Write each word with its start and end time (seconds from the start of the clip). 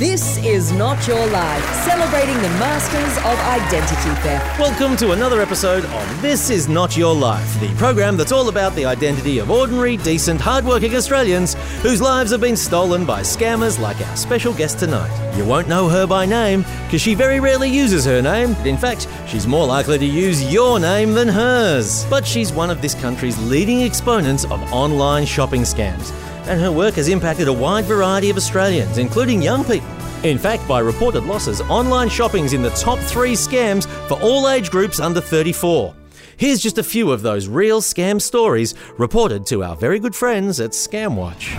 This 0.00 0.38
is 0.38 0.72
Not 0.72 1.06
Your 1.06 1.26
Life, 1.26 1.62
celebrating 1.84 2.36
the 2.36 2.48
masters 2.58 3.18
of 3.18 3.38
identity 3.40 4.22
theft. 4.22 4.58
Welcome 4.58 4.96
to 4.96 5.12
another 5.12 5.42
episode 5.42 5.84
of 5.84 6.22
This 6.22 6.48
Is 6.48 6.70
Not 6.70 6.96
Your 6.96 7.14
Life, 7.14 7.60
the 7.60 7.68
program 7.74 8.16
that's 8.16 8.32
all 8.32 8.48
about 8.48 8.74
the 8.74 8.86
identity 8.86 9.40
of 9.40 9.50
ordinary, 9.50 9.98
decent, 9.98 10.40
hardworking 10.40 10.96
Australians 10.96 11.52
whose 11.82 12.00
lives 12.00 12.30
have 12.30 12.40
been 12.40 12.56
stolen 12.56 13.04
by 13.04 13.20
scammers 13.20 13.78
like 13.78 14.00
our 14.08 14.16
special 14.16 14.54
guest 14.54 14.78
tonight. 14.78 15.36
You 15.36 15.44
won't 15.44 15.68
know 15.68 15.86
her 15.90 16.06
by 16.06 16.24
name 16.24 16.62
because 16.84 17.02
she 17.02 17.12
very 17.12 17.38
rarely 17.38 17.68
uses 17.68 18.06
her 18.06 18.22
name. 18.22 18.56
In 18.64 18.78
fact, 18.78 19.06
she's 19.26 19.46
more 19.46 19.66
likely 19.66 19.98
to 19.98 20.06
use 20.06 20.50
your 20.50 20.80
name 20.80 21.12
than 21.12 21.28
hers. 21.28 22.06
But 22.08 22.26
she's 22.26 22.54
one 22.54 22.70
of 22.70 22.80
this 22.80 22.94
country's 22.94 23.38
leading 23.42 23.82
exponents 23.82 24.44
of 24.46 24.62
online 24.72 25.26
shopping 25.26 25.60
scams 25.60 26.10
and 26.46 26.60
her 26.60 26.72
work 26.72 26.94
has 26.94 27.08
impacted 27.08 27.48
a 27.48 27.52
wide 27.52 27.84
variety 27.84 28.30
of 28.30 28.36
Australians, 28.36 28.98
including 28.98 29.42
young 29.42 29.64
people. 29.64 29.88
In 30.22 30.38
fact, 30.38 30.66
by 30.68 30.80
reported 30.80 31.24
losses, 31.24 31.60
online 31.62 32.08
shopping's 32.08 32.52
in 32.52 32.62
the 32.62 32.70
top 32.70 32.98
three 32.98 33.32
scams 33.32 33.86
for 34.06 34.20
all 34.20 34.48
age 34.48 34.70
groups 34.70 35.00
under 35.00 35.20
34. 35.20 35.94
Here's 36.36 36.60
just 36.60 36.78
a 36.78 36.82
few 36.82 37.10
of 37.10 37.22
those 37.22 37.48
real 37.48 37.80
scam 37.80 38.20
stories 38.20 38.74
reported 38.98 39.46
to 39.46 39.62
our 39.62 39.76
very 39.76 39.98
good 39.98 40.14
friends 40.14 40.60
at 40.60 40.70
Scamwatch. 40.70 41.56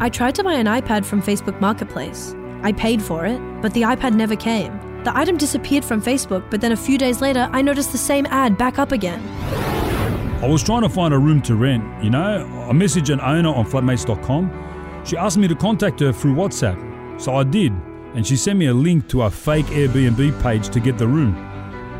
I 0.00 0.08
tried 0.08 0.36
to 0.36 0.44
buy 0.44 0.54
an 0.54 0.66
iPad 0.66 1.04
from 1.04 1.22
Facebook 1.22 1.60
Marketplace. 1.60 2.34
I 2.62 2.72
paid 2.72 3.02
for 3.02 3.26
it, 3.26 3.40
but 3.60 3.74
the 3.74 3.82
iPad 3.82 4.14
never 4.14 4.36
came. 4.36 4.72
The 5.04 5.16
item 5.16 5.36
disappeared 5.36 5.84
from 5.84 6.02
Facebook, 6.02 6.48
but 6.50 6.60
then 6.60 6.72
a 6.72 6.76
few 6.76 6.98
days 6.98 7.20
later, 7.20 7.48
I 7.52 7.62
noticed 7.62 7.92
the 7.92 7.98
same 7.98 8.26
ad 8.26 8.58
back 8.58 8.78
up 8.78 8.92
again. 8.92 9.77
I 10.40 10.46
was 10.46 10.62
trying 10.62 10.82
to 10.82 10.88
find 10.88 11.12
a 11.12 11.18
room 11.18 11.42
to 11.42 11.56
rent, 11.56 11.82
you 12.02 12.10
know. 12.10 12.46
I 12.68 12.72
messaged 12.72 13.12
an 13.12 13.20
owner 13.20 13.48
on 13.48 13.66
flatmates.com. 13.66 15.02
She 15.04 15.16
asked 15.16 15.36
me 15.36 15.48
to 15.48 15.56
contact 15.56 15.98
her 15.98 16.12
through 16.12 16.36
WhatsApp. 16.36 17.20
So 17.20 17.34
I 17.34 17.42
did, 17.42 17.72
and 18.14 18.24
she 18.24 18.36
sent 18.36 18.56
me 18.56 18.66
a 18.66 18.74
link 18.74 19.08
to 19.08 19.22
a 19.22 19.30
fake 19.30 19.66
Airbnb 19.66 20.40
page 20.40 20.68
to 20.68 20.78
get 20.78 20.96
the 20.96 21.08
room. 21.08 21.34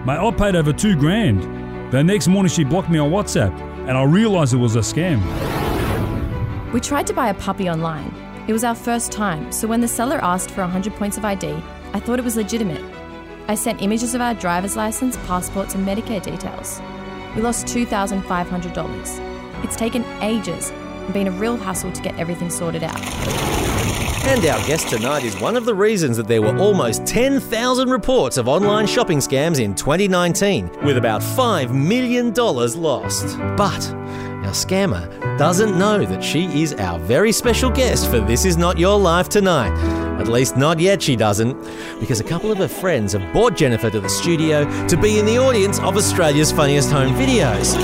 Mate, 0.06 0.18
I 0.18 0.30
paid 0.30 0.54
over 0.54 0.72
two 0.72 0.94
grand. 0.94 1.42
The 1.92 2.04
next 2.04 2.28
morning 2.28 2.48
she 2.48 2.62
blocked 2.62 2.90
me 2.90 3.00
on 3.00 3.10
WhatsApp, 3.10 3.58
and 3.88 3.98
I 3.98 4.04
realised 4.04 4.54
it 4.54 4.58
was 4.58 4.76
a 4.76 4.80
scam. 4.80 5.20
We 6.72 6.80
tried 6.80 7.08
to 7.08 7.14
buy 7.14 7.30
a 7.30 7.34
puppy 7.34 7.68
online. 7.68 8.14
It 8.46 8.52
was 8.52 8.62
our 8.62 8.76
first 8.76 9.10
time, 9.10 9.50
so 9.50 9.66
when 9.66 9.80
the 9.80 9.88
seller 9.88 10.22
asked 10.22 10.52
for 10.52 10.60
100 10.60 10.94
points 10.94 11.18
of 11.18 11.24
ID, 11.24 11.60
I 11.92 11.98
thought 11.98 12.20
it 12.20 12.24
was 12.24 12.36
legitimate. 12.36 12.84
I 13.48 13.56
sent 13.56 13.82
images 13.82 14.14
of 14.14 14.20
our 14.20 14.34
driver's 14.34 14.76
license, 14.76 15.16
passports, 15.26 15.74
and 15.74 15.84
Medicare 15.84 16.22
details. 16.22 16.80
We 17.38 17.44
lost 17.44 17.66
$2,500. 17.66 19.64
It's 19.64 19.76
taken 19.76 20.04
ages 20.20 20.70
and 20.70 21.14
been 21.14 21.28
a 21.28 21.30
real 21.30 21.56
hassle 21.56 21.92
to 21.92 22.02
get 22.02 22.18
everything 22.18 22.50
sorted 22.50 22.82
out. 22.82 23.00
And 24.26 24.44
our 24.44 24.58
guest 24.66 24.88
tonight 24.88 25.22
is 25.22 25.40
one 25.40 25.56
of 25.56 25.64
the 25.64 25.72
reasons 25.72 26.16
that 26.16 26.26
there 26.26 26.42
were 26.42 26.58
almost 26.58 27.06
10,000 27.06 27.90
reports 27.90 28.38
of 28.38 28.48
online 28.48 28.88
shopping 28.88 29.18
scams 29.18 29.60
in 29.60 29.76
2019, 29.76 30.82
with 30.82 30.96
about 30.96 31.20
$5 31.20 31.72
million 31.72 32.34
lost. 32.34 33.38
But 33.56 33.88
our 34.42 34.52
scammer 34.52 35.38
doesn't 35.38 35.78
know 35.78 36.04
that 36.06 36.24
she 36.24 36.60
is 36.60 36.74
our 36.74 36.98
very 36.98 37.30
special 37.30 37.70
guest 37.70 38.10
for 38.10 38.18
This 38.18 38.44
Is 38.44 38.56
Not 38.56 38.78
Your 38.78 38.98
Life 38.98 39.28
tonight. 39.28 39.97
At 40.18 40.26
least 40.26 40.56
not 40.56 40.80
yet, 40.80 41.00
she 41.00 41.14
doesn't, 41.14 41.56
because 42.00 42.18
a 42.18 42.24
couple 42.24 42.50
of 42.50 42.58
her 42.58 42.66
friends 42.68 43.12
have 43.12 43.32
brought 43.32 43.56
Jennifer 43.56 43.88
to 43.88 44.00
the 44.00 44.08
studio 44.08 44.64
to 44.88 44.96
be 44.96 45.18
in 45.20 45.26
the 45.26 45.38
audience 45.38 45.78
of 45.78 45.96
Australia's 45.96 46.50
Funniest 46.50 46.90
Home 46.90 47.14
Videos. 47.14 47.76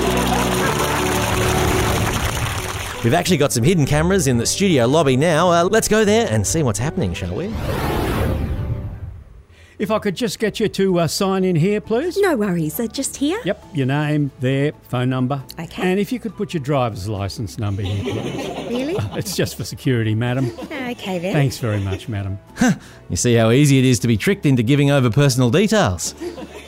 We've 3.05 3.13
actually 3.13 3.37
got 3.37 3.53
some 3.53 3.63
hidden 3.63 3.85
cameras 3.85 4.27
in 4.27 4.37
the 4.37 4.45
studio 4.45 4.85
lobby 4.85 5.15
now. 5.15 5.49
Uh, 5.49 5.63
let's 5.63 5.87
go 5.87 6.03
there 6.03 6.27
and 6.29 6.45
see 6.45 6.61
what's 6.63 6.79
happening, 6.79 7.13
shall 7.13 7.35
we? 7.35 7.53
If 9.77 9.91
I 9.91 9.99
could 9.99 10.15
just 10.15 10.39
get 10.39 10.59
you 10.59 10.69
to 10.69 10.99
uh, 10.99 11.07
sign 11.07 11.43
in 11.43 11.55
here, 11.55 11.81
please. 11.81 12.17
No 12.17 12.37
worries, 12.37 12.79
uh, 12.79 12.87
just 12.87 13.17
here. 13.17 13.39
Yep, 13.43 13.63
your 13.73 13.85
name, 13.85 14.31
there, 14.39 14.71
phone 14.83 15.09
number. 15.09 15.43
Okay. 15.59 15.83
And 15.83 15.99
if 15.99 16.13
you 16.13 16.19
could 16.19 16.35
put 16.35 16.53
your 16.53 16.63
driver's 16.63 17.09
license 17.09 17.57
number 17.57 17.81
here, 17.81 18.03
please. 18.03 18.69
Really? 18.69 18.95
It's 19.15 19.35
just 19.35 19.55
for 19.55 19.63
security, 19.63 20.13
madam. 20.13 20.51
Okay 20.85 21.19
then. 21.19 21.33
Thanks 21.33 21.57
very 21.57 21.79
much, 21.79 22.07
madam. 22.07 22.39
You 23.07 23.15
see 23.15 23.35
how 23.35 23.51
easy 23.51 23.77
it 23.77 23.85
is 23.85 23.99
to 23.99 24.07
be 24.07 24.17
tricked 24.17 24.47
into 24.47 24.63
giving 24.63 24.89
over 24.89 25.11
personal 25.11 25.51
details. 25.51 26.13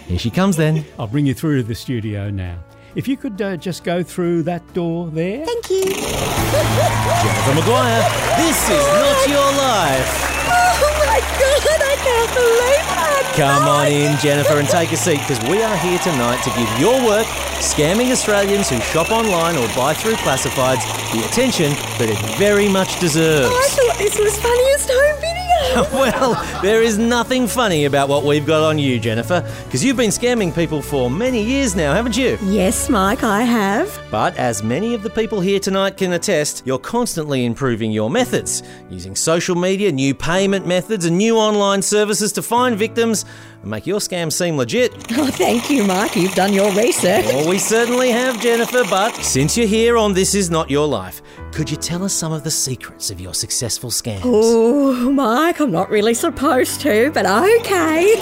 Here 0.06 0.20
she 0.20 0.30
comes 0.30 0.56
then. 0.56 0.86
I'll 1.00 1.08
bring 1.08 1.26
you 1.26 1.34
through 1.34 1.58
to 1.58 1.64
the 1.64 1.74
studio 1.74 2.30
now. 2.30 2.60
If 2.94 3.08
you 3.08 3.18
could 3.18 3.42
uh, 3.42 3.58
just 3.58 3.84
go 3.84 4.04
through 4.04 4.44
that 4.44 4.62
door 4.76 5.10
there. 5.10 5.44
Thank 5.46 5.70
you. 5.72 5.84
Jennifer 5.86 7.56
Maguire, 7.56 8.04
this 8.38 8.70
is 8.70 8.86
not 8.86 9.28
your 9.28 9.52
life. 9.58 10.10
Oh 10.46 10.94
my 11.08 11.20
god, 11.20 11.82
I 11.82 11.96
can't 12.06 12.34
believe 12.36 12.86
that. 12.94 13.17
Come 13.38 13.68
on 13.68 13.86
in, 13.86 14.18
Jennifer, 14.18 14.58
and 14.58 14.68
take 14.68 14.92
a 14.92 14.98
seat 14.98 15.20
because 15.20 15.40
we 15.48 15.62
are 15.62 15.78
here 15.78 16.00
tonight 16.00 16.42
to 16.42 16.50
give 16.58 16.80
your 16.80 17.06
work, 17.06 17.28
scamming 17.62 18.10
Australians 18.10 18.68
who 18.68 18.82
shop 18.82 19.12
online 19.12 19.56
or 19.58 19.68
buy 19.76 19.94
through 19.94 20.16
classifieds, 20.16 20.82
the 21.14 21.24
attention 21.24 21.74
that 22.00 22.10
it 22.10 22.18
very 22.38 22.68
much 22.68 23.00
deserves. 23.00 23.54
Oh, 23.54 23.56
I 23.56 23.68
thought 23.70 23.98
this 24.00 24.18
was 24.18 24.40
funniest 24.40 24.90
home. 24.90 25.27
well, 25.94 26.62
there 26.62 26.82
is 26.82 26.98
nothing 26.98 27.48
funny 27.48 27.86
about 27.86 28.10
what 28.10 28.24
we've 28.24 28.46
got 28.46 28.64
on 28.64 28.80
you, 28.80 29.00
Jennifer, 29.00 29.42
because 29.66 29.84
you've 29.84 29.98
been 29.98 30.12
scamming 30.12 30.54
people 30.56 30.82
for 30.82 31.10
many 31.10 31.44
years 31.44 31.76
now, 31.76 31.94
haven't 31.94 32.16
you? 32.16 32.38
yes, 32.44 32.90
Mike, 32.90 33.24
I 33.24 33.42
have. 33.42 34.00
But 34.10 34.36
as 34.38 34.64
many 34.64 34.94
of 34.94 35.04
the 35.04 35.10
people 35.10 35.42
here 35.42 35.60
tonight 35.60 35.98
can 35.98 36.14
attest, 36.14 36.64
you're 36.66 36.80
constantly 36.80 37.46
improving 37.46 37.92
your 37.92 38.10
methods, 38.10 38.64
using 38.90 39.16
social 39.16 39.56
media, 39.56 39.92
new 39.92 40.16
payment 40.16 40.66
methods, 40.66 41.06
and 41.06 41.18
new 41.18 41.38
online 41.38 41.82
services 41.82 42.32
to 42.34 42.42
find 42.42 42.78
victims 42.78 43.26
make 43.68 43.86
your 43.86 44.00
scam 44.00 44.32
seem 44.32 44.58
legit. 44.58 44.94
Oh, 45.20 45.32
thank 45.32 45.72
you, 45.72 45.84
Mike. 45.84 46.16
You've 46.16 46.36
done 46.36 46.54
your 46.54 46.72
research. 46.74 47.26
Well, 47.26 47.50
we 47.50 47.58
certainly 47.58 48.12
have, 48.12 48.40
Jennifer, 48.40 48.84
but 48.88 49.16
since 49.16 49.58
you're 49.58 49.66
here 49.66 49.98
on 49.98 50.14
This 50.14 50.36
Is 50.36 50.52
Not 50.52 50.70
Your 50.70 50.88
Life, 50.88 51.24
could 51.52 51.72
you 51.72 51.78
tell 51.78 52.04
us 52.04 52.14
some 52.14 52.32
of 52.32 52.44
the 52.44 52.52
secrets 52.52 53.10
of 53.10 53.20
your 53.20 53.34
successful 53.34 53.90
scams? 53.90 54.22
Oh, 54.24 55.12
Mike, 55.12 55.60
I'm 55.60 55.72
not 55.72 55.90
really 55.90 56.14
supposed 56.14 56.82
to, 56.82 57.10
but 57.16 57.26
okay. 57.26 58.14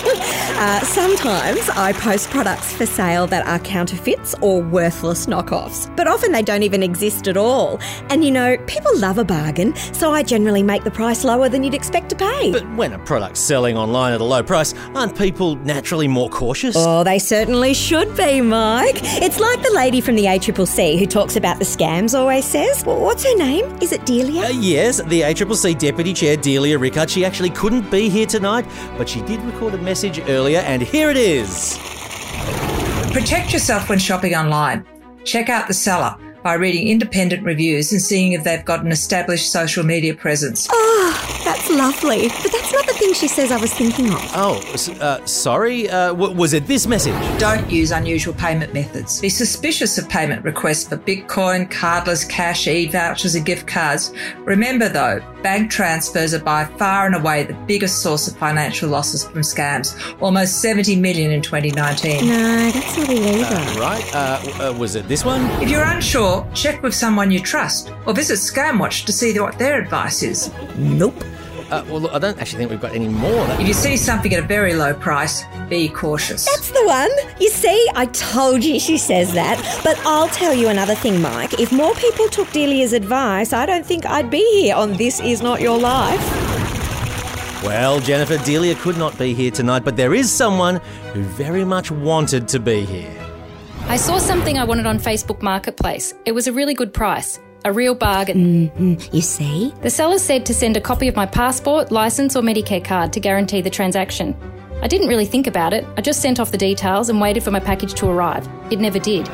uh, 0.56 0.80
sometimes 0.86 1.68
I 1.72 1.92
post 1.92 2.30
products 2.30 2.72
for 2.72 2.86
sale 2.86 3.28
that 3.28 3.46
are 3.46 3.60
counterfeits 3.60 4.36
or 4.42 4.62
worthless 4.62 5.26
knockoffs, 5.26 5.94
but 5.98 6.08
often 6.08 6.32
they 6.32 6.44
don't 6.44 6.64
even 6.64 6.82
exist 6.82 7.28
at 7.28 7.36
all. 7.36 7.78
And 8.10 8.24
you 8.24 8.32
know, 8.32 8.56
people 8.68 8.98
love 8.98 9.18
a 9.18 9.26
bargain, 9.26 9.76
so 9.76 10.14
I 10.14 10.24
generally 10.24 10.64
make 10.64 10.86
the 10.86 10.92
price 10.92 11.26
lower 11.26 11.50
than 11.50 11.62
you'd 11.62 11.74
expect 11.74 12.10
to 12.12 12.16
pay. 12.16 12.54
But 12.54 12.64
when 12.78 12.94
a 12.94 13.00
product's 13.00 13.42
selling 13.42 13.76
online 13.76 14.14
at 14.14 14.22
a 14.22 14.24
low 14.24 14.44
price, 14.44 14.74
aren't 14.94 15.18
people 15.18 15.35
naturally 15.40 16.08
more 16.08 16.30
cautious? 16.30 16.76
Oh, 16.78 17.04
they 17.04 17.20
certainly 17.20 17.74
should 17.74 18.16
be, 18.16 18.42
Mike. 18.42 19.00
It's 19.22 19.40
like 19.40 19.62
the 19.62 19.72
lady 19.74 20.02
from 20.02 20.16
the 20.16 20.26
ACCC 20.26 20.98
who 20.98 21.06
talks 21.06 21.36
about 21.36 21.60
the 21.60 21.66
scams 21.66 22.18
always 22.18 22.46
says. 22.46 22.86
Well, 22.86 23.00
what's 23.02 23.24
her 23.24 23.36
name? 23.36 23.66
Is 23.82 23.92
it 23.92 24.06
Delia? 24.06 24.46
Uh, 24.46 24.50
yes, 24.50 25.02
the 25.02 25.22
ACCC 25.22 25.78
Deputy 25.78 26.14
Chair 26.14 26.38
Delia 26.38 26.78
Rickard. 26.78 27.10
She 27.10 27.26
actually 27.26 27.50
couldn't 27.50 27.90
be 27.92 28.10
here 28.10 28.26
tonight, 28.26 28.66
but 28.98 29.10
she 29.10 29.22
did 29.22 29.42
record 29.42 29.74
a 29.74 29.78
message 29.78 30.22
earlier, 30.30 30.60
and 30.60 30.82
here 30.82 31.10
it 31.10 31.18
is. 31.18 31.78
Protect 33.12 33.54
yourself 33.54 33.90
when 33.90 34.00
shopping 34.00 34.36
online. 34.36 34.86
Check 35.24 35.50
out 35.50 35.68
the 35.68 35.74
seller 35.74 36.16
by 36.44 36.54
reading 36.54 36.88
independent 36.90 37.44
reviews 37.44 37.92
and 37.92 38.00
seeing 38.00 38.34
if 38.34 38.44
they've 38.44 38.64
got 38.64 38.86
an 38.86 38.92
established 38.92 39.52
social 39.52 39.84
media 39.84 40.14
presence. 40.14 40.68
Oh, 40.72 41.42
that's 41.44 41.45
lovely. 41.76 42.30
But 42.30 42.52
that's 42.52 42.72
not 42.74 42.86
the 42.88 42.94
thing 42.94 43.14
she 43.14 43.28
says 43.28 43.52
I 43.52 43.58
was 43.58 43.74
thinking 43.74 44.08
of. 44.12 44.22
Oh, 44.36 44.62
uh, 45.02 45.26
sorry. 45.26 45.90
Uh, 45.90 46.10
w- 46.10 46.36
was 46.36 46.54
it 46.54 46.68
this 46.68 46.88
message? 46.88 47.14
Don't 47.40 47.70
use 47.70 47.92
unusual 47.92 48.34
payment 48.34 48.74
methods. 48.74 49.22
Be 49.22 49.30
suspicious 49.30 49.98
of 49.98 50.08
payment 50.10 50.44
requests 50.44 50.88
for 50.88 50.98
Bitcoin, 50.98 51.70
cardless 51.70 52.28
cash, 52.28 52.68
e-vouchers 52.68 53.36
and 53.36 53.46
gift 53.46 53.68
cards. 53.68 54.14
Remember 54.40 54.90
though, 54.90 55.20
bank 55.44 55.70
transfers 55.70 56.34
are 56.34 56.40
by 56.44 56.66
far 56.66 57.06
and 57.06 57.16
away 57.16 57.44
the 57.44 57.54
biggest 57.68 58.02
source 58.02 58.28
of 58.28 58.36
financial 58.38 58.90
losses 58.90 59.24
from 59.26 59.42
scams. 59.42 59.96
Almost 60.22 60.62
70 60.62 60.96
million 60.96 61.32
in 61.32 61.42
2019. 61.42 62.28
No, 62.28 62.72
that's 62.72 62.98
not 62.98 63.10
it 63.10 63.20
either. 63.20 63.80
Right. 63.80 64.16
Uh, 64.16 64.40
w- 64.44 64.64
uh, 64.64 64.74
was 64.80 64.96
it 64.96 65.08
this 65.08 65.24
one? 65.26 65.42
If 65.62 65.70
you're 65.70 65.84
unsure, 65.84 66.48
check 66.54 66.82
with 66.82 66.94
someone 66.96 67.32
you 67.32 67.40
trust 67.40 67.92
or 68.06 68.14
visit 68.14 68.36
Scamwatch 68.40 69.06
to 69.06 69.12
see 69.12 69.38
what 69.40 69.58
their 69.60 69.80
advice 69.82 70.24
is. 70.24 70.52
Nope. 70.78 71.24
Uh, 71.72 71.84
well, 71.90 72.00
look, 72.02 72.14
I 72.14 72.20
don't 72.20 72.40
actually 72.40 72.60
think 72.60 72.70
we've 72.72 72.80
got 72.82 72.94
any 72.94 73.08
more. 73.08 73.32
That- 73.48 73.60
If 73.60 73.68
you 73.68 73.74
see 73.74 73.98
something 73.98 74.32
at 74.34 74.44
a 74.44 74.48
very 74.48 74.74
low 74.76 74.94
price, 74.94 75.44
be 75.68 75.90
cautious. 75.90 76.46
That's 76.46 76.70
the 76.70 76.86
one. 76.86 77.10
You 77.40 77.50
see, 77.50 77.90
I 77.96 78.06
told 78.08 78.64
you 78.64 78.80
she 78.80 78.98
says 79.00 79.34
that. 79.34 79.58
But 79.84 79.98
I'll 80.06 80.28
tell 80.28 80.54
you 80.54 80.68
another 80.68 80.94
thing, 80.96 81.22
Mike. 81.22 81.60
If 81.60 81.72
more 81.72 81.96
people 81.96 82.28
took 82.30 82.52
Delia's 82.52 82.94
advice, 82.94 83.52
I 83.52 83.66
don't 83.66 83.86
think 83.86 84.06
I'd 84.06 84.30
be 84.30 84.46
here 84.62 84.76
on 84.76 84.94
This 84.94 85.20
Is 85.20 85.42
Not 85.42 85.60
Your 85.60 85.80
Life. 85.80 86.22
Well, 87.64 88.00
Jennifer, 88.00 88.38
Delia 88.46 88.76
could 88.76 88.98
not 88.98 89.18
be 89.18 89.34
here 89.34 89.50
tonight, 89.50 89.84
but 89.84 89.98
there 89.98 90.14
is 90.14 90.32
someone 90.32 90.76
who 91.14 91.24
very 91.24 91.66
much 91.66 91.90
wanted 91.90 92.48
to 92.50 92.60
be 92.60 92.86
here. 92.86 93.12
I 93.88 93.98
saw 93.98 94.20
something 94.20 94.60
I 94.60 94.64
wanted 94.64 94.86
on 94.86 95.00
Facebook 95.00 95.42
Marketplace. 95.42 96.14
It 96.26 96.34
was 96.34 96.46
a 96.46 96.54
really 96.54 96.76
good 96.76 96.94
price. 96.94 97.40
A 97.66 97.74
real 97.74 97.96
bargain. 97.96 98.70
Mm-hmm. 98.70 99.16
You 99.16 99.22
see? 99.24 99.74
The 99.82 99.90
seller 99.90 100.20
said 100.20 100.46
to 100.46 100.54
send 100.54 100.78
a 100.78 100.82
copy 100.82 101.08
of 101.08 101.16
my 101.16 101.26
passport, 101.26 101.92
license, 101.92 102.36
or 102.36 102.44
Medicare 102.44 102.86
card 102.86 103.12
to 103.14 103.20
guarantee 103.20 103.62
the 103.62 103.72
transaction. 103.72 104.38
I 104.84 104.88
didn't 104.88 105.08
really 105.08 105.26
think 105.26 105.48
about 105.48 105.74
it. 105.74 105.84
I 105.98 106.02
just 106.02 106.22
sent 106.22 106.40
off 106.40 106.52
the 106.52 106.60
details 106.60 107.10
and 107.10 107.20
waited 107.20 107.42
for 107.42 107.50
my 107.50 107.60
package 107.60 107.96
to 107.96 108.08
arrive. 108.08 108.48
It 108.70 108.80
never 108.80 109.00
did. 109.00 109.28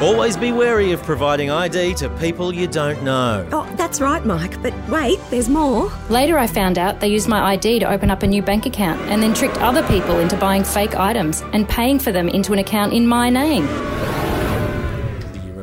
Always 0.00 0.36
be 0.36 0.52
wary 0.52 0.92
of 0.92 1.02
providing 1.02 1.50
ID 1.50 1.94
to 1.94 2.08
people 2.20 2.54
you 2.54 2.68
don't 2.68 3.02
know. 3.02 3.48
Oh, 3.50 3.68
that's 3.76 4.00
right, 4.00 4.24
Mike. 4.24 4.62
But 4.62 4.72
wait, 4.88 5.18
there's 5.30 5.48
more. 5.48 5.90
Later, 6.10 6.38
I 6.38 6.46
found 6.46 6.78
out 6.78 7.00
they 7.00 7.08
used 7.08 7.26
my 7.26 7.52
ID 7.54 7.80
to 7.80 7.90
open 7.90 8.10
up 8.10 8.22
a 8.22 8.28
new 8.28 8.42
bank 8.42 8.64
account 8.64 9.00
and 9.10 9.20
then 9.20 9.34
tricked 9.34 9.58
other 9.58 9.82
people 9.88 10.20
into 10.20 10.36
buying 10.36 10.62
fake 10.62 10.94
items 10.94 11.42
and 11.52 11.68
paying 11.68 11.98
for 11.98 12.12
them 12.12 12.28
into 12.28 12.52
an 12.52 12.60
account 12.60 12.92
in 12.92 13.08
my 13.08 13.28
name. 13.28 13.66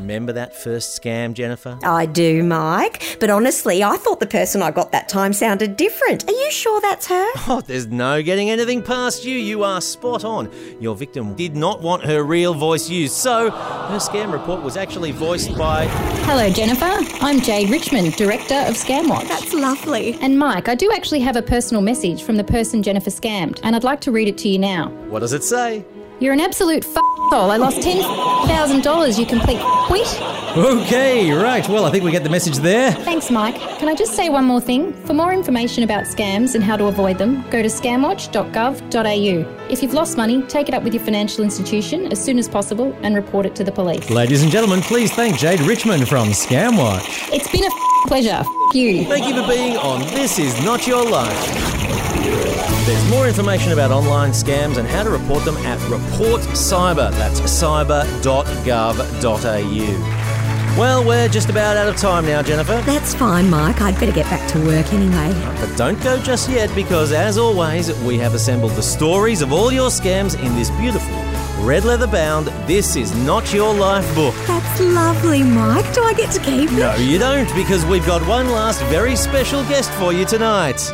Do 0.01 0.06
you 0.06 0.13
remember 0.13 0.33
that 0.33 0.56
first 0.56 1.00
scam, 1.00 1.33
Jennifer? 1.33 1.77
I 1.83 2.07
do, 2.07 2.42
Mike. 2.42 3.18
But 3.19 3.30
honestly, 3.30 3.83
I 3.83 3.98
thought 3.98 4.19
the 4.19 4.25
person 4.25 4.63
I 4.63 4.71
got 4.71 4.92
that 4.94 5.07
time 5.07 5.31
sounded 5.31 5.77
different. 5.77 6.27
Are 6.27 6.31
you 6.33 6.50
sure 6.51 6.81
that's 6.81 7.06
her? 7.07 7.27
Oh, 7.48 7.59
there's 7.59 7.88
no 7.88 8.24
getting 8.24 8.50
anything 8.50 8.81
past 8.81 9.25
you. 9.25 9.36
You 9.36 9.63
are 9.63 9.81
spot 9.81 10.24
on. 10.24 10.50
Your 10.80 10.95
victim 10.95 11.36
did 11.36 11.56
not 11.56 11.81
want 11.81 12.03
her 12.06 12.24
real 12.24 12.53
voice 12.53 12.89
used, 12.89 13.13
so 13.13 13.51
her 13.51 13.98
scam 13.98 14.31
report 14.31 14.63
was 14.63 14.77
actually 14.77 15.12
voiced 15.12 15.56
by. 15.57 15.86
Hello, 16.25 16.50
Jennifer. 16.50 16.89
I'm 17.24 17.42
Jade 17.42 17.69
Richmond, 17.69 18.15
Director 18.15 18.56
of 18.56 18.75
Scamwatch. 18.75 19.27
That's 19.27 19.54
lovely. 19.54 20.13
And 20.21 20.39
Mike, 20.39 20.69
I 20.69 20.75
do 20.75 20.92
actually 20.94 21.19
have 21.19 21.36
a 21.36 21.42
personal 21.42 21.81
message 21.81 22.24
from 22.24 22.38
the 22.38 22.44
person 22.44 22.81
Jennifer 22.81 23.09
scammed, 23.09 23.59
and 23.63 23.75
I'd 23.75 23.83
like 23.83 24.01
to 24.01 24.12
read 24.12 24.27
it 24.30 24.38
to 24.39 24.50
you 24.50 24.57
now. 24.57 24.89
What 25.09 25.19
does 25.19 25.33
it 25.33 25.44
say? 25.44 25.83
You're 26.21 26.33
an 26.33 26.39
absolute 26.39 26.85
f***hole. 26.85 27.50
I 27.50 27.57
lost 27.57 27.79
$10,000, 27.79 29.19
you 29.19 29.25
complete 29.25 29.59
quit. 29.88 30.07
Okay, 30.56 31.31
right. 31.31 31.68
Well, 31.68 31.85
I 31.85 31.89
think 31.91 32.03
we 32.03 32.12
get 32.12 32.23
the 32.23 32.29
message 32.29 32.57
there. 32.57 32.91
Thanks, 32.91 33.31
Mike. 33.31 33.56
Can 33.79 33.88
I 33.89 33.95
just 33.95 34.13
say 34.13 34.29
one 34.29 34.45
more 34.45 34.62
thing? 34.62 34.94
For 35.06 35.13
more 35.15 35.33
information 35.33 35.83
about 35.83 36.03
scams 36.03 36.53
and 36.53 36.63
how 36.63 36.77
to 36.77 36.85
avoid 36.85 37.18
them, 37.18 37.41
go 37.50 37.63
to 37.63 37.68
scamwatch.gov.au. 37.69 39.68
If 39.71 39.81
you've 39.81 39.94
lost 39.95 40.15
money, 40.15 40.44
take 40.44 40.68
it 40.68 40.75
up 40.75 40.83
with 40.83 40.94
your 40.94 41.03
financial 41.03 41.44
institution 41.44 42.12
as 42.12 42.23
soon 42.23 42.38
as 42.38 42.47
possible 42.47 42.95
and 43.01 43.15
report 43.15 43.47
it 43.47 43.56
to 43.56 43.63
the 43.63 43.71
police. 43.71 44.07
Ladies 44.12 44.44
and 44.44 44.51
gentlemen, 44.51 44.81
please 44.81 45.12
thank 45.12 45.39
Jade 45.39 45.62
Richmond 45.62 46.07
from 46.07 46.27
Scamwatch. 46.29 47.33
It's 47.33 47.50
been 47.51 47.63
a 47.63 47.68
f- 47.68 48.07
pleasure. 48.07 48.29
F- 48.41 48.47
you. 48.75 49.06
Thank 49.06 49.25
you 49.27 49.41
for 49.41 49.47
being 49.47 49.75
on 49.77 50.01
This 50.13 50.38
Is 50.38 50.62
Not 50.63 50.85
Your 50.85 51.03
Life. 51.09 51.81
There's 52.91 53.09
more 53.09 53.25
information 53.25 53.71
about 53.71 53.89
online 53.89 54.31
scams 54.31 54.75
and 54.75 54.85
how 54.85 55.03
to 55.03 55.09
report 55.09 55.45
them 55.45 55.55
at 55.59 55.79
Report 55.89 56.41
Cyber. 56.41 57.09
That's 57.11 57.39
cyber.gov.au. 57.39 57.97
Well, 60.77 61.01
we're 61.05 61.29
just 61.29 61.49
about 61.49 61.77
out 61.77 61.88
of 61.88 61.95
time 61.95 62.25
now, 62.25 62.41
Jennifer. 62.41 62.81
That's 62.81 63.15
fine, 63.15 63.49
Mike. 63.49 63.79
I'd 63.79 63.97
better 63.97 64.11
get 64.11 64.25
back 64.25 64.45
to 64.49 64.59
work 64.65 64.91
anyway. 64.91 65.31
But 65.61 65.73
don't 65.77 66.03
go 66.03 66.21
just 66.21 66.49
yet 66.49 66.69
because, 66.75 67.13
as 67.13 67.38
always, 67.38 67.97
we 68.01 68.17
have 68.17 68.33
assembled 68.33 68.73
the 68.73 68.83
stories 68.83 69.41
of 69.41 69.53
all 69.53 69.71
your 69.71 69.89
scams 69.89 70.37
in 70.37 70.53
this 70.55 70.69
beautiful, 70.71 71.15
red 71.63 71.85
leather 71.85 72.07
bound 72.07 72.47
This 72.67 72.97
Is 72.97 73.15
Not 73.25 73.53
Your 73.53 73.73
Life 73.73 74.13
book. 74.15 74.35
That's 74.47 74.81
lovely, 74.81 75.44
Mike. 75.44 75.94
Do 75.94 76.03
I 76.03 76.13
get 76.13 76.29
to 76.31 76.41
keep 76.41 76.69
it? 76.69 76.73
No, 76.73 76.94
you 76.95 77.19
don't, 77.19 77.47
because 77.55 77.85
we've 77.85 78.05
got 78.05 78.21
one 78.27 78.49
last 78.49 78.83
very 78.87 79.15
special 79.15 79.63
guest 79.69 79.89
for 79.91 80.11
you 80.11 80.25
tonight. 80.25 80.91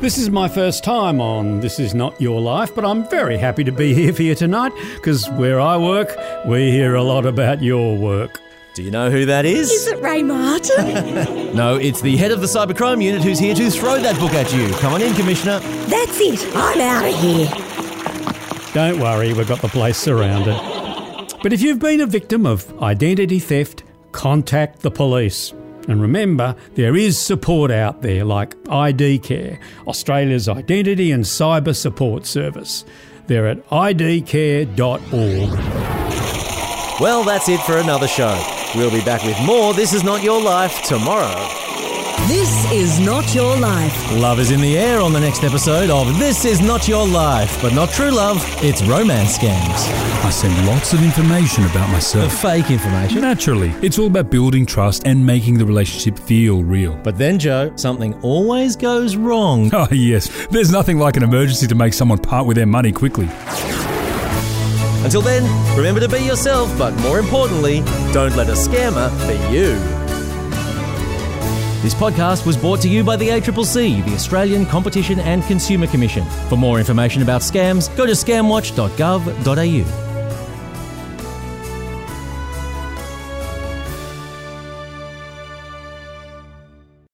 This 0.00 0.16
is 0.16 0.30
my 0.30 0.46
first 0.48 0.84
time 0.84 1.20
on 1.20 1.58
This 1.58 1.80
Is 1.80 1.92
Not 1.92 2.20
Your 2.20 2.40
Life, 2.40 2.72
but 2.72 2.84
I'm 2.84 3.08
very 3.10 3.36
happy 3.36 3.64
to 3.64 3.72
be 3.72 3.94
here 3.94 4.12
for 4.12 4.22
you 4.22 4.36
tonight 4.36 4.72
because 4.94 5.28
where 5.30 5.60
I 5.60 5.76
work, 5.76 6.16
we 6.46 6.70
hear 6.70 6.94
a 6.94 7.02
lot 7.02 7.26
about 7.26 7.60
your 7.60 7.98
work. 7.98 8.40
Do 8.74 8.84
you 8.84 8.92
know 8.92 9.10
who 9.10 9.26
that 9.26 9.44
is? 9.44 9.68
Is 9.72 9.88
it 9.88 10.00
Ray 10.00 10.22
Martin? 10.22 11.52
No, 11.56 11.74
it's 11.74 12.00
the 12.00 12.16
head 12.16 12.30
of 12.30 12.40
the 12.40 12.46
cybercrime 12.46 13.02
unit 13.02 13.24
who's 13.24 13.40
here 13.40 13.56
to 13.56 13.70
throw 13.70 13.98
that 13.98 14.16
book 14.20 14.34
at 14.34 14.54
you. 14.54 14.72
Come 14.74 14.92
on 14.92 15.02
in, 15.02 15.12
Commissioner. 15.14 15.58
That's 15.58 16.20
it. 16.20 16.48
I'm 16.54 16.80
out 16.80 17.04
of 17.04 17.20
here. 17.20 18.72
Don't 18.72 19.00
worry, 19.00 19.32
we've 19.32 19.48
got 19.48 19.60
the 19.60 19.68
place 19.68 19.96
surrounded. 19.98 20.56
But 21.42 21.52
if 21.52 21.60
you've 21.60 21.80
been 21.80 22.00
a 22.00 22.06
victim 22.06 22.46
of 22.46 22.80
identity 22.80 23.40
theft, 23.40 23.82
contact 24.12 24.80
the 24.82 24.92
police. 24.92 25.52
And 25.88 26.00
remember, 26.02 26.54
there 26.74 26.94
is 26.94 27.18
support 27.18 27.70
out 27.70 28.02
there 28.02 28.24
like 28.24 28.54
ID 28.68 29.18
Care, 29.20 29.58
Australia's 29.86 30.48
identity 30.48 31.10
and 31.10 31.24
cyber 31.24 31.74
support 31.74 32.26
service. 32.26 32.84
They're 33.26 33.48
at 33.48 33.66
idcare.org. 33.70 35.08
Well, 37.00 37.24
that's 37.24 37.48
it 37.48 37.60
for 37.60 37.78
another 37.78 38.06
show. 38.08 38.40
We'll 38.74 38.90
be 38.90 39.04
back 39.04 39.24
with 39.24 39.40
more 39.46 39.72
This 39.72 39.92
Is 39.94 40.04
Not 40.04 40.22
Your 40.22 40.42
Life 40.42 40.82
tomorrow. 40.82 41.67
This 42.26 42.70
is 42.72 43.00
not 43.00 43.34
your 43.34 43.56
life. 43.56 44.12
Love 44.12 44.38
is 44.38 44.50
in 44.50 44.60
the 44.60 44.76
air 44.76 45.00
on 45.00 45.12
the 45.14 45.20
next 45.20 45.44
episode 45.44 45.88
of 45.88 46.18
This 46.18 46.44
Is 46.44 46.60
Not 46.60 46.86
Your 46.86 47.06
Life, 47.08 47.60
but 47.62 47.72
not 47.72 47.88
true 47.90 48.10
love, 48.10 48.44
it's 48.62 48.82
romance 48.82 49.38
scams. 49.38 49.88
I 50.24 50.30
send 50.30 50.66
lots 50.66 50.92
of 50.92 51.02
information 51.02 51.64
about 51.64 51.86
The 51.86 51.92
myself. 51.92 52.42
fake 52.42 52.70
information. 52.70 53.22
Naturally, 53.22 53.70
it's 53.82 53.98
all 53.98 54.08
about 54.08 54.30
building 54.30 54.66
trust 54.66 55.06
and 55.06 55.24
making 55.24 55.56
the 55.56 55.64
relationship 55.64 56.18
feel 56.18 56.62
real. 56.62 56.96
But 57.02 57.16
then, 57.16 57.38
Joe, 57.38 57.72
something 57.76 58.12
always 58.22 58.76
goes 58.76 59.16
wrong. 59.16 59.70
Oh, 59.78 59.86
yes, 59.92 60.28
there's 60.48 60.70
nothing 60.72 60.98
like 60.98 61.16
an 61.16 61.22
emergency 61.22 61.66
to 61.68 61.74
make 61.74 61.92
someone 61.94 62.18
part 62.18 62.46
with 62.46 62.56
their 62.56 62.66
money 62.66 62.90
quickly. 62.92 63.28
Until 65.04 65.22
then, 65.22 65.44
remember 65.76 66.00
to 66.00 66.08
be 66.08 66.18
yourself, 66.24 66.76
but 66.76 66.92
more 67.00 67.18
importantly, 67.20 67.80
don't 68.12 68.34
let 68.36 68.48
a 68.48 68.52
scammer 68.54 69.08
be 69.28 69.56
you. 69.56 69.76
This 71.80 71.94
podcast 71.94 72.44
was 72.44 72.56
brought 72.56 72.80
to 72.80 72.88
you 72.88 73.04
by 73.04 73.14
the 73.14 73.28
ACCC, 73.28 74.04
the 74.04 74.14
Australian 74.14 74.66
Competition 74.66 75.20
and 75.20 75.44
Consumer 75.44 75.86
Commission. 75.86 76.24
For 76.48 76.56
more 76.56 76.80
information 76.80 77.22
about 77.22 77.40
scams, 77.42 77.94
go 77.96 78.04
to 78.04 78.12
scamwatch.gov.au. 78.12 80.07